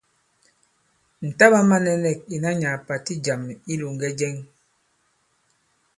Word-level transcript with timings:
Ŋ̀ 1.27 1.33
taɓā 1.39 1.59
mānɛ̄nɛ̂k 1.69 2.19
ìnà 2.35 2.49
nyàà 2.61 2.83
pàti 2.87 3.13
ì 3.17 3.21
jàm 3.25 3.41
i 3.51 3.53
ilōŋgɛ 3.73 4.07
jɛŋ. 4.19 4.35